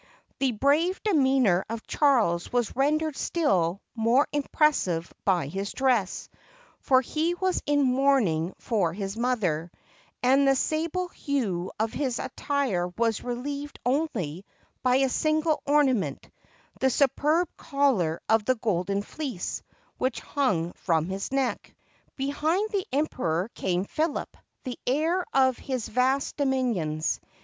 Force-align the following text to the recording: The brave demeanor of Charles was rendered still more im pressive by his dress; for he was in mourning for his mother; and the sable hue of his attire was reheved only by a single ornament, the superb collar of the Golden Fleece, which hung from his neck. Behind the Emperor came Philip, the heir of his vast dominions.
The 0.39 0.51
brave 0.53 0.99
demeanor 1.03 1.63
of 1.69 1.85
Charles 1.85 2.51
was 2.51 2.75
rendered 2.75 3.15
still 3.15 3.79
more 3.93 4.27
im 4.31 4.41
pressive 4.51 5.13
by 5.25 5.45
his 5.45 5.73
dress; 5.73 6.27
for 6.79 7.01
he 7.01 7.35
was 7.35 7.61
in 7.67 7.83
mourning 7.83 8.55
for 8.57 8.93
his 8.93 9.15
mother; 9.15 9.69
and 10.23 10.47
the 10.47 10.55
sable 10.55 11.09
hue 11.09 11.71
of 11.79 11.93
his 11.93 12.17
attire 12.17 12.87
was 12.97 13.19
reheved 13.19 13.75
only 13.85 14.43
by 14.81 14.95
a 14.95 15.07
single 15.07 15.61
ornament, 15.67 16.27
the 16.79 16.89
superb 16.89 17.47
collar 17.55 18.19
of 18.27 18.43
the 18.43 18.55
Golden 18.55 19.03
Fleece, 19.03 19.61
which 19.99 20.19
hung 20.19 20.71
from 20.77 21.05
his 21.09 21.31
neck. 21.31 21.75
Behind 22.17 22.71
the 22.71 22.87
Emperor 22.91 23.51
came 23.53 23.85
Philip, 23.85 24.35
the 24.63 24.79
heir 24.87 25.23
of 25.31 25.59
his 25.59 25.87
vast 25.87 26.37
dominions. 26.37 27.21